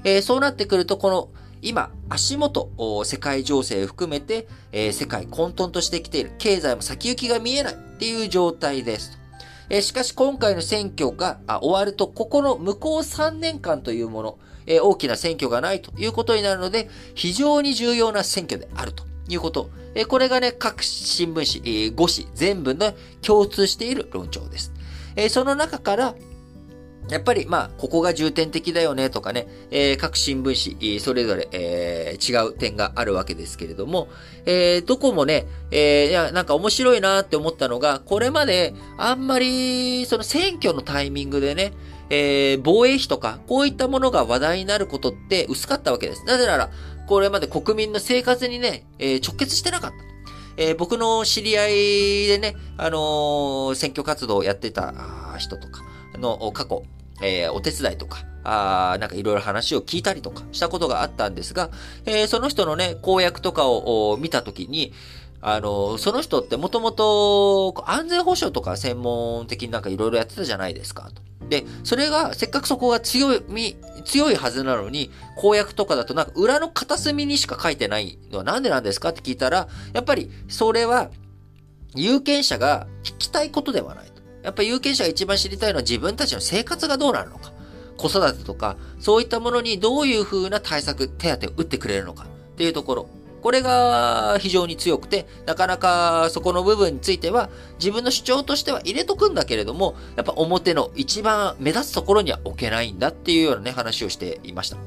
[0.04, 1.30] えー、そうなってくると、この、
[1.62, 2.72] 今、足元、
[3.06, 6.32] 世界情勢を含めて、えー、世界混沌としてきている。
[6.40, 9.20] 経済も先行きが見えないっていう状態です。
[9.70, 14.40] えー、しかし今回の選挙が終わると、ここの向こう3年間というもの、
[14.72, 19.70] えー、大きな選挙がないということになるので、非常に重要な選挙であるということ。
[19.94, 24.72] えー、これがね、各新聞紙、えー、5紙全部の共通している論調です。
[25.18, 26.16] え、その中から、
[27.10, 34.08] やっぱり、まあ、ここが重点的だよねとかね、えー、各新聞紙、それぞれ、えー、違う点があるわけですけれども、
[34.46, 41.74] えー、どこもね、え、いや、なんか面白いなって思ったのが、これまで、あんまり、その選挙のタイミングでね、
[42.14, 46.26] えー、防衛費とか、こういったものが話題になることって薄かったわけです。
[46.26, 46.70] なぜなら、
[47.08, 49.96] これまで国民の生活にね、えー、直結してなかった。
[50.58, 54.94] えー、僕の知り合いでね、あの、選挙活動をやってた
[55.38, 55.84] 人とか
[56.16, 56.84] の過去、
[57.22, 61.70] え、お手伝いとか、あなんかいろいろ話を聞いたりとかしたことがあったんですが、
[62.06, 64.94] えー、その人のね、公約とかを見たときに、
[65.42, 71.10] あの、その人ってもともと安全保障とか専門的になんかいろいろやってたじゃないですか、
[71.50, 73.42] で、それが、せっかくそこが強い、
[74.06, 81.10] 強いはずなのに、公約とかだとなんか裏の片隅にしか書いてないのはなんでなんですかって聞いたら、やっぱりそれは
[81.96, 84.12] 有権者が聞きたいことではない。
[84.44, 87.52] やっぱり有権者が一番知りたいのは自分たちの生活がどうなるのか。
[87.98, 93.10] 子育てとか、そういったものにどういう風な対策、手当を打ってくれるのかっていうところ。
[93.42, 104.78] これが非常に強くて、なかなかそこの部分については自分の主張としては入れとくんだけれども、やっぱ表の一番目立つところには置けないんだっていうようなね、話をしていました。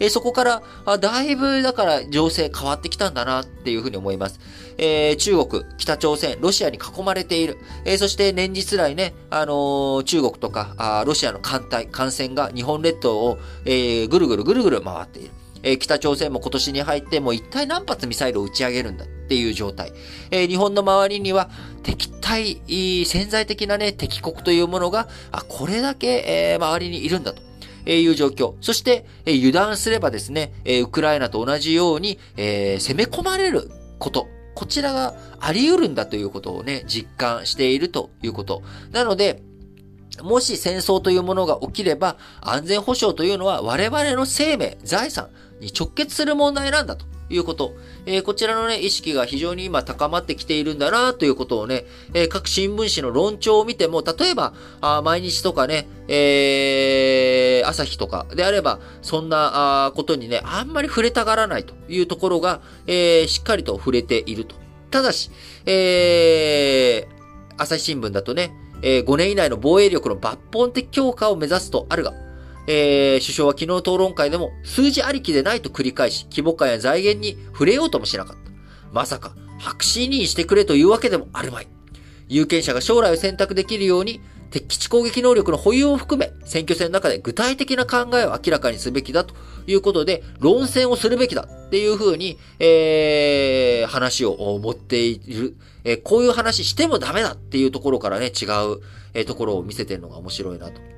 [0.00, 4.40] えー、そこから、あだいぶだから情勢変わってきたんだなっていうふうに思います。
[4.78, 7.58] えー、中国、北朝鮮、ロシアに囲まれている。
[7.84, 15.30] えー、そして連日来ね、あの、中国とかあ、ロシアの艦隊、艦船が日本列島を、え、ぐるぐるぐるぐる回っている。
[15.62, 19.92] えー、北朝鮮も今年に入ってもう一体何発ミサイルを打ち上げるんだっていう状態。
[20.30, 21.50] えー、日本の周りには
[21.82, 22.60] 敵対、
[23.04, 27.48] 潜在的なね、敵国というものが、あ、これだけ、えー、周りにいるんだと。
[27.86, 28.54] いう状況。
[28.60, 34.28] そして、え油断すればですね、えウクライナと同じように、え、攻め込まれること。
[34.54, 38.62] こちらがあり得るんだということをね、実感しているということ。
[38.92, 39.42] なので、
[40.22, 45.28] もし戦争というものが起きれば、安全保障というのは我々の生命、財産
[45.60, 47.74] に直結する問題なんだということ。
[48.06, 51.84] えー、こちらのね、意識が非常に今高まってきているんだなということをね、
[52.14, 64.56] えー、各新聞紙の論調を見ても、例えば、あ毎日とかね、えー、朝日とかであれば、そんなあことにね、あんまり触れたがらないというところが、えー、しっかりと触れていると。
[64.90, 65.30] ただし、
[65.66, 72.14] えー、朝日新聞だとね、えー、5年以内の防衛力の抜本的強化を目指すとあるが、
[72.70, 78.50] えー、首相は昨日討論会でも数字ありきでないと繰り返し、規模感や財源に触れようともしなかった。
[78.92, 81.66] まさか、白紙にしてくれというわけでもあるまい。
[82.28, 89.34] 有権者が将来を選択できるように、敵基地攻撃能力の保有を含め、選挙戦の中で具体的な考えを明らかにすべきだと
[89.66, 95.56] いうことで、論戦をするべきだっていうふうに、えー、話を持っている。
[95.84, 98.80] えー、こういう話してもダメだっていうところからね、違う、
[99.14, 100.97] えー、ところを見せてるのが面白いなと。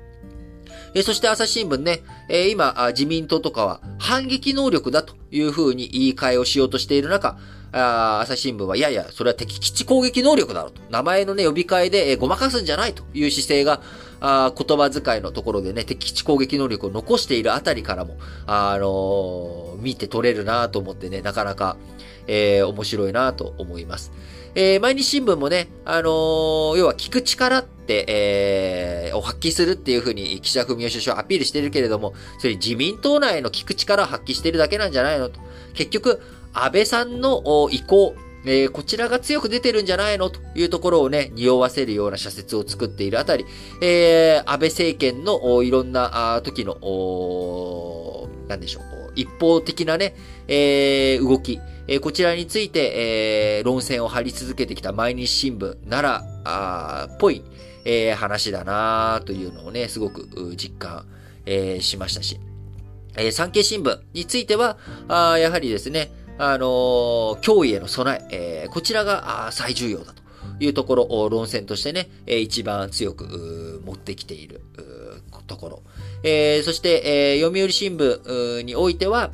[0.95, 7.39] え、そして朝日新聞ね、えー、今、自民党とかは反撃能力だというふうに言い換えをしようとしている中、
[7.73, 10.83] あ朝日新聞は、いやいや、それは敵基地攻撃能力だろうと。
[10.91, 13.81] 名前のね、呼び替えで、えー、ごまかすんじゃないという姿勢が、
[14.23, 18.17] あ言葉遣いのところでね、敵基地攻撃能力を残しているあたりからも、
[18.47, 21.77] あ、あのー、見て取れるなと思ってね、なかなか、
[22.27, 24.13] えー、面白いなと思います。
[24.55, 35.41] えー、毎日新聞もね、あのー、要は聞く力って、えー、を発揮するっていうふうに岸田文雄首相アピールしてるけれども、それ自民党内の聞く力を発揮してるだけなんじゃないのと。
[35.75, 36.21] 結局、
[36.53, 43.45] 安倍さんの意向、えー、こちらが強く出てるんじゃないのというところをね、匂わせるような社説を作っているあたり、
[43.83, 50.15] えー、安倍政権のいろんな時の、なんでしょう、一方的なね、
[50.49, 57.43] えー、動き、えー、こちらについて、えー、論戦を張り続けてきた毎日新聞なら、あっぽい、
[57.85, 61.07] えー、話だなというのをね、すごく実感、
[61.47, 62.41] えー、しましたし、
[63.17, 70.23] えー、産経新聞については、あやはりですね、あのー、脅威への備え、えー、こちらが最重要だと
[70.59, 74.63] いうところを、論戦としてね、えー、一番強く持ってきている
[75.51, 75.83] ところ。
[76.23, 79.33] えー、そして、えー、読売新聞においては、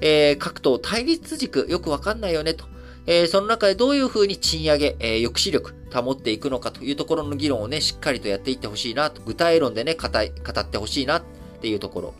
[0.00, 2.64] えー、各党対立軸よくわかんないよねと。
[3.06, 9.22] えー、その中でどういうふうに賃上げ、えー、抑止力保っていくのかというところの議論をね、しっかりとやっていってほしいなと。
[9.22, 11.22] 具体論でね、語語ってほしいなっ
[11.60, 12.14] ていうところ。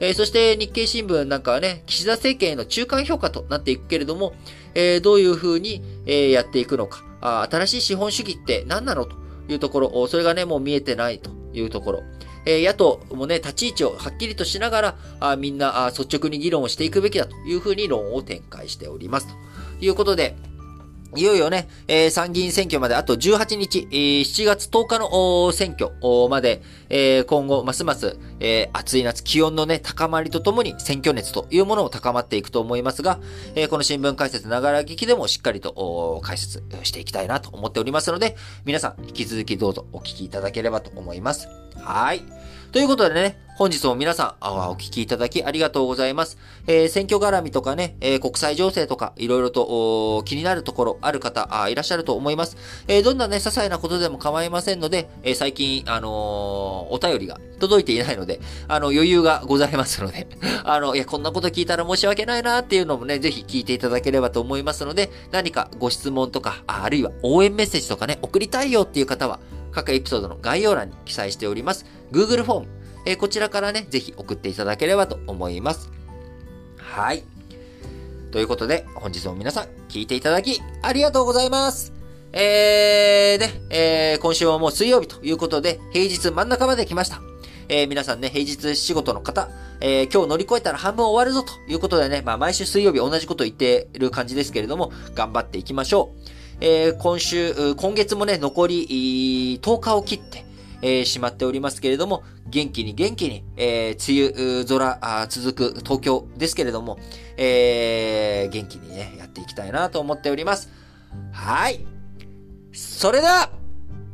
[0.00, 4.34] えー、そして日経新聞なんかはね、岸田政権への中間評価となっていくけれども、
[4.74, 7.46] えー、どういうふうに、えー、やっていくのかあ。
[7.48, 9.06] 新しい資本主義って何なの？
[9.06, 9.16] と
[9.48, 12.02] いうところ、それがね、もう見えてないというところ。
[12.44, 19.28] え、野党もね、立ち位置をはっきりとしながら、あみんなあ率直に議論をしていくべきだというふうに論を展開しております。
[19.28, 19.34] と
[19.80, 20.36] いうことで、
[21.14, 25.92] いよいよね、えー、参議院選挙まであと18日、えー、7月10日の選挙
[26.30, 33.20] まで、えー、今後、ますます、えー、暑い夏、気温のね、高まりとともに選挙熱というものも高まっていくと思いますが、
[33.54, 41.46] えー、この新聞解説ながら聞きでもしっかりと解説していきたいなと思っておりますので、皆さん引き続きどうぞお聞きいただければと思います。
[41.80, 42.22] はい。
[42.72, 46.38] ということでね、本日も皆さん、お聞きいただきありがとうございます。
[46.66, 52.56] えー、選挙絡みとかね、えー、国際情勢とか、いろいろと気になるところある方あ、いらっしゃると思います。
[52.88, 56.10] えー、どんなね、些細なことでも構いませんので、え最近、あの
[56.90, 60.26] お便りが届いていないので、あの、余裕がございますので、
[60.64, 69.40] あの、いや、こんなこと聞いたら申し訳ないなっていうのもね、ぜひ聞いていただければと思いますので、何かご質問とか、あるいは応援メッセージとかね、送りたいよっていう方は、
[69.72, 71.86] 各エピソードの概要欄に記載しております。
[72.12, 72.66] Google フォーム、
[73.06, 75.90] えー、こちらからね、ぜひ送っていただければと思います。
[76.76, 77.24] はい。
[78.30, 81.92] ということで、本日も皆さん聞いていただきありがとうございます。
[82.32, 87.20] えー、で、えー、今週はもう水曜日ということで、平日真ん中まで来ました。
[87.68, 89.48] えー、皆さんね、平日仕事の方、
[89.80, 96.41] えー、今日乗り越えたら半分終わるぞということでね、まあ毎週水曜日同じこと言ってる感じですけれども、頑張っていきましょう。
[96.64, 100.44] えー、今週、今月もね、残り10日を切って、
[100.80, 107.00] えー、しまっておりますけれども、元気に元気に、えー、梅雨空続く東京ですけれども、
[107.36, 110.70] えー、元気にね、やっていきたいなと思っております。
[111.32, 111.84] はい。
[112.72, 113.50] それでは、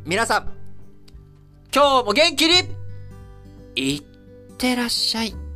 [0.06, 0.48] 皆さん、
[1.70, 2.54] 今日も元気に、
[3.76, 4.02] いっ
[4.56, 5.47] てらっしゃい。